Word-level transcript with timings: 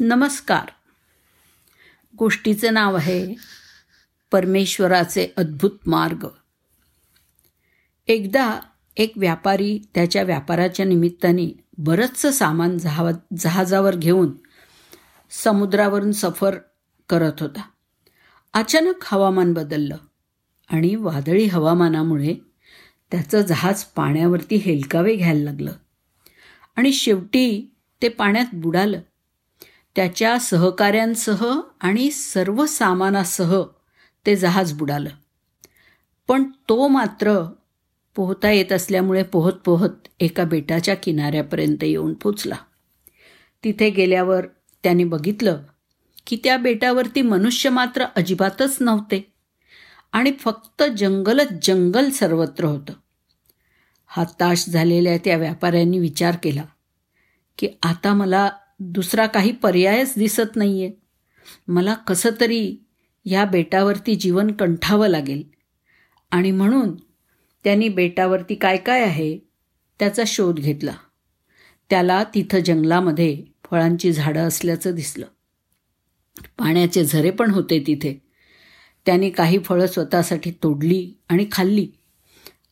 नमस्कार. 0.00 0.68
गोष्टीचं 2.18 2.74
नाव 2.74 2.96
आहे 2.96 3.34
परमेश्वराचे 4.30 5.32
अद्भुत 5.36 5.70
मार्ग. 5.86 6.26
एकदा 8.08 8.60
एक 8.96 9.12
व्यापारी 9.16 9.78
त्याच्या 9.94 10.22
व्यापाराच्या 10.22 10.86
निमित्ताने 10.86 11.64
बरंचसं 11.78 12.30
सामान 12.30 12.78
जहावा 12.78 13.10
जहाजावर 13.38 13.96
घेऊन 13.96 14.32
समुद्रावरून 15.30 16.12
सफर 16.12 16.56
करत 17.08 17.32
होता. 17.40 17.60
अचानक 18.54 18.94
हवामान 19.02 19.52
बदललं 19.52 19.96
आणि 20.68 20.94
वादळी 20.94 21.44
हवामानामुळे 21.44 22.34
त्याचं 23.10 23.40
जहाज 23.40 23.84
पाण्यावरती 23.84 24.56
हेलकावे 24.56 25.16
घ्यायला 25.16 25.44
लागलं. 25.44 25.72
आणि 26.76 26.92
शेवटी 26.92 27.74
ते 28.02 28.08
पाण्यात 28.08 28.46
बुडालं. 28.52 29.00
त्याच्या 29.98 30.38
सहकाऱ्यांसह 30.38 31.60
आणि 31.80 32.10
सर्व 32.10 32.66
सामानासह 32.66 33.62
ते 34.26 34.36
जहाज 34.36 34.72
बुडालं. 34.72 35.10
पण 36.28 36.42
तो 36.68 36.88
मात्र 36.88 37.52
पोहता 38.14 38.50
येत 38.50 38.72
असल्यामुळे 38.72 39.22
पोहत 39.22 39.52
पोहत 39.52 40.08
एका 40.20 40.44
बेटाच्या 40.44 40.96
किनाऱ्यापर्यंत 40.96 41.84
येऊन 41.84 42.14
पोचला. 42.14 42.54
तिथे 43.64 43.90
गेल्यावर 43.90 44.46
त्याने 44.82 45.04
बघितलं 45.04 45.62
की 46.26 46.38
त्या 46.44 46.56
बेटावरती 46.56 47.22
मनुष्य 47.22 47.70
मात्र 47.70 48.04
अजिबातच 48.16 48.76
नव्हते 48.80 49.32
आणि 50.12 50.32
फक्त 50.32 50.82
जंगलच 50.98 51.66
जंगल 51.66 52.10
सर्वत्र 52.10 52.64
होतं. 52.64 52.92
हताश 54.06 54.68
झालेल्या 54.68 55.16
त्या 55.16 55.36
व्यापाऱ्यांनी 55.36 55.98
विचार 55.98 56.36
केला 56.42 56.62
की 57.58 57.68
आता 57.82 58.14
मला 58.14 58.50
दुसरा 58.80 59.26
काही 59.26 59.52
पर्यायच 59.52 60.14
दिसत 60.18 60.56
नाही 60.56 60.84
आहे 60.84 60.92
मला 61.68 61.94
कसं 61.94 62.30
तरी 62.40 62.76
ह्या 63.24 63.44
बेटावरती 63.44 64.14
जीवन 64.14 64.50
कंठावं 64.50 65.08
लागेल. 65.08 65.42
आणि 66.30 66.50
म्हणून 66.50 66.96
त्यांनी 67.64 67.88
बेटावरती 67.88 68.54
काय 68.54 68.76
काय 68.76 69.02
आहे 69.02 69.38
त्याचा 69.98 70.22
शोध 70.26 70.56
घेतला. 70.56 70.94
त्याला 71.90 72.24
तिथं 72.24 72.58
जंगलामध्ये 72.58 73.44
फळांची 73.70 74.12
झाडं 74.12 74.40
असल्याचं 74.40 74.94
दिसलं. 74.94 75.26
पाण्याचे 76.58 77.04
झरे 77.04 77.30
पण 77.30 77.50
होते 77.50 77.84
तिथे. 77.86 78.22
त्याने 79.06 79.30
काही 79.30 79.58
फळं 79.58 79.86
स्वतःसाठी 79.86 80.50
तोडली 80.50 81.12
आणि 81.28 81.46
खाल्ली. 81.52 81.88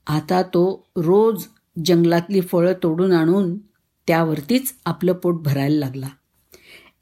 आता 0.07 0.43
तो 0.43 0.89
रोज 0.97 1.47
जंगलातली 1.85 2.41
फळं 2.41 2.73
तोडून 2.83 3.13
आणून 3.13 3.59
त्यावरतीच 4.07 4.75
आपलं 4.85 5.13
पोट 5.13 5.43
भरायला 5.43 5.79
लागला. 5.79 6.09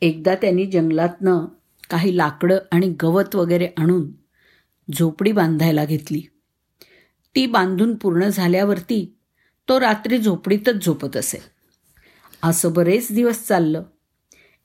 एकदा 0.01 0.35
त्यांनी 0.35 0.67
जंगलातनं 0.67 1.47
काही 1.91 2.17
लाकडं 2.17 2.59
आणि 2.73 2.95
गवत 3.03 3.37
वगैरे 3.37 3.69
आणून 3.77 4.11
झोपडी 4.99 5.33
बांधायला 5.33 5.85
घेतली. 5.85 6.23
ती 7.35 7.47
बांधून 7.47 7.95
पूर्ण 7.95 8.29
झाल्यावरती 8.29 9.17
तो 9.69 9.81
रात्री 9.81 10.19
झोपडीतच 10.19 10.85
झोपत 10.85 11.17
असे. 11.17 11.39
असं 12.43 12.73
बरेच 12.73 13.13
दिवस 13.13 13.47
चाललं. 13.47 13.83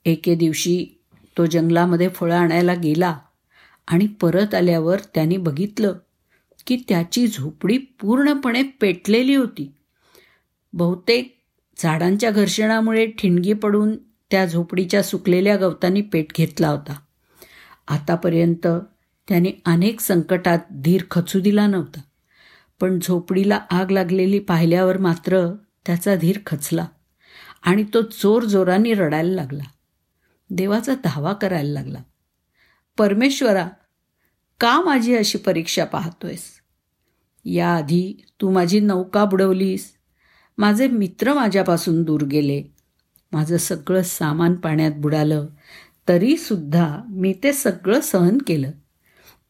एके 0.06 0.36
दिवशी 0.36 0.88
तो 1.38 1.46
जंगलामध्ये 1.46 2.10
फळं 2.10 2.36
आणायला 2.36 2.74
गेला 2.74 3.20
आणि 3.88 4.08
परत 4.08 4.56
आल्यावर 4.56 5.00
त्याने 5.00 5.38
बघितलं 5.38 5.94
की 6.68 6.78
त्याची 6.90 7.28
झोपडी 7.28 7.78
पूर्णपणे 7.78 8.64
पेटलेली 8.64 9.36
होती. 9.36 9.72
बहुतेक 10.74 11.39
झाडांच्या 11.84 12.32
घर्षणामुळे 12.32 13.06
ठिणगी 13.06 13.54
पडून 13.54 13.98
त्या 14.32 14.46
झोपडीच्या 14.46 15.04
सुकलेल्या 15.04 15.58
गवतांनी 15.58 16.02
पेट 16.02 16.26
घेतला 16.38 16.68
होता. 16.68 17.00
आतापर्यंत 17.88 18.68
त्याने 19.28 19.62
अनेक 19.66 20.00
संकटात 20.00 20.60
धीर 20.72 21.02
खचू 21.12 21.40
दिला 21.40 21.68
नव्हता. 21.68 22.02
पण 22.80 23.00
झोपडीला 23.00 23.60
आग 23.70 23.92
लागलेली 23.92 24.40
पाहिल्यावर 24.40 24.98
मात्र 24.98 25.56
त्याचा 25.86 26.16
धीर 26.16 26.40
खचला 26.46 26.86
आणि 27.62 27.84
तो 27.94 28.02
चोर 28.02 28.44
जोराने 28.44 28.94
रडायला 28.94 29.34
लागला. 29.34 29.64
देवाचा 30.50 30.94
धावा 31.04 31.34
करायला 31.34 31.72
लागला. 31.72 32.00
परमेश्वरा 32.98 33.68
का 34.60 34.82
माझी 34.82 35.16
अशी 35.16 35.38
परीक्षा 35.38 35.86
पाहतोयस? 35.86 36.44
याआधी 37.46 38.26
तू 38.42 38.50
माझी 38.50 38.80
नौका 38.80 39.26
बुडवलीस 39.26 39.99
माझे 40.60 40.88
मित्र 40.88 41.34
माझ्यापासून 41.34 42.04
दूर 42.04 42.22
गेले. 42.22 42.64
माझं 43.32 43.58
सगळं 43.58 44.02
सामान 44.02 44.56
पाण्यात 44.56 44.92
बुडालं. 44.92 45.48
तरीसुद्धा 46.08 47.02
मी 47.10 47.34
ते 47.44 47.54
सगळं 47.54 48.02
सहन 48.02 48.38
केलं. 48.48 48.72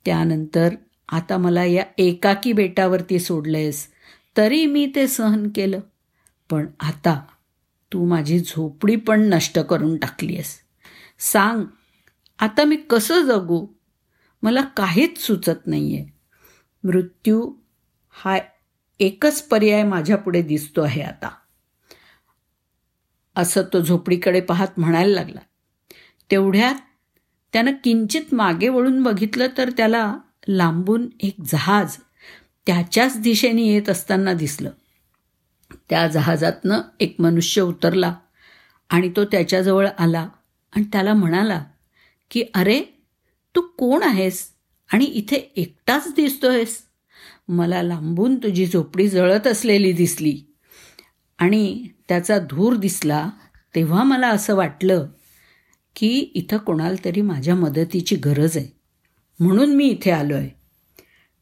त्यानंतर 0.05 0.75
आता 1.09 1.37
मला 1.37 1.63
या 1.65 1.83
एकाकी 1.97 2.53
बेटावरती 2.53 3.19
सोडलंयस 3.19 3.87
तरी 4.37 4.65
मी 4.65 4.91
ते 4.95 5.07
सहन 5.07 5.49
केलं. 5.55 5.79
पण 6.49 6.65
आता 6.79 7.21
तू 7.93 8.05
माझी 8.05 8.39
झोपडी 8.39 8.95
पण 8.95 9.21
नष्ट 9.21 9.59
करून 9.59 9.97
टाकली 9.97 10.33
आहेस 10.33 10.59
सांग 11.19 11.63
आता 12.39 12.63
मी 12.63 12.75
कसं 12.75 13.21
जगू? 13.21 13.67
मला 14.43 14.61
काहीच 14.61 15.17
सुचत 15.17 15.67
नाही 15.67 15.97
आहे 15.97 16.05
मृत्यू 16.83 17.53
हा 18.09 18.37
एकच 18.99 19.41
पर्याय 19.41 19.83
माझ्यापुढे 19.83 20.41
दिसतो 20.41 20.81
आहे 20.81 21.01
आता. 21.01 21.29
असं 23.35 23.61
तो 23.73 23.81
झोपडीकडे 23.81 24.41
पाहत 24.41 24.67
म्हणायला 24.77 25.13
लागला. 25.13 25.39
तेवढ्यात 26.31 26.75
त्यानं 27.53 27.71
किंचित 27.83 28.33
मागे 28.33 28.69
वळून 28.69 29.03
बघितलं 29.03 29.47
तर 29.57 29.69
त्याला 29.69 30.17
लांबून 30.47 31.09
एक 31.19 31.35
जहाज 31.51 31.97
त्याच्याच 32.67 33.19
दिशेने 33.19 33.61
येत 33.61 33.89
असताना 33.89 34.33
दिसलं. 34.33 34.71
त्या 35.89 36.07
जहाजातनं 36.07 36.81
एक 36.99 37.15
मनुष्य 37.19 37.61
उतरला 37.61 38.15
आणि 38.89 39.11
तो 39.15 39.25
त्याच्याजवळ 39.25 39.87
आला 39.99 40.29
आणि 40.75 40.85
त्याला 40.91 41.13
म्हणाला 41.13 41.63
की 42.31 42.43
अरे 42.53 42.83
तू 43.55 43.61
कोण 43.61 44.03
आहेस 44.03 44.49
आणि 44.93 45.05
इथे 45.05 45.35
एकटाच 45.35 46.13
दिसतोयस? 46.15 46.88
मला 47.47 47.81
लांबून 47.81 48.35
तुझी 48.35 48.65
झोपडी 48.65 49.09
जळत 49.09 49.47
असलेली 49.47 49.91
दिसली. 49.91 50.41
आणि 51.37 51.87
त्याचा 52.09 52.37
धूर 52.37 52.75
दिसला 52.75 53.29
तेव्हा 53.75 54.03
मला 54.03 54.29
असं 54.29 54.55
वाटलं 54.55 55.07
की 55.95 56.19
इथं 56.19 56.57
कोणाला 56.57 56.95
तरी 57.05 57.21
माझ्या 57.21 57.55
मदतीची 57.55 58.15
गरज 58.15 58.57
आहे. 58.57 58.79
म्हणून 59.39 59.75
मी 59.75 59.85
इथे 59.85 60.11
आलो 60.11 60.35
आहे 60.35 60.49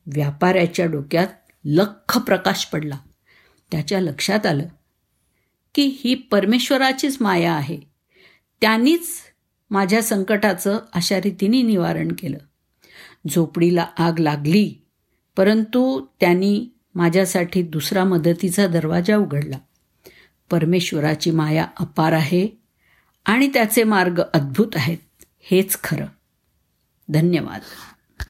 व्यापाऱ्याच्या 0.06 0.86
डोक्यात 0.86 1.28
लख 1.66 2.18
प्रकाश 2.18 2.66
पडला. 2.66 2.98
त्याच्या 3.72 4.02
लक्षात 4.02 4.46
आलं 4.46 4.68
की 5.76 5.98
ही 6.00 6.16
परमेश्वराचीच 6.16 7.18
माया 7.22 7.54
आहे. 7.54 7.80
त्यांनीच 8.62 9.08
माझ्या 9.70 10.02
संकटाचं 10.02 10.80
अशा 10.94 11.18
रीतीने 11.18 11.62
निवारण 11.62 12.12
केलं. 12.12 12.38
झोपडीला 13.30 13.88
आग 13.98 14.20
लागली. 14.20 14.87
परंतु 15.38 16.06
त्यांनी 16.20 16.70
माझ्यासाठी 16.96 17.62
दुसरा 17.62 18.03
मदतीचा 18.03 18.68
दरवाजा 18.68 19.18
उघडला. 19.18 19.58
परमेश्वराची 20.52 21.31
माया 21.31 21.66
अपार 21.80 22.12
आहे 22.12 22.48
आणि 23.25 23.48
त्याचे 23.48 23.84
मार्ग 23.84 24.22
अद्भुत 24.34 24.68
आहेत. 24.75 24.98
हेच 25.42 25.80
खरं. 25.84 26.06
धन्यवाद. 27.09 27.62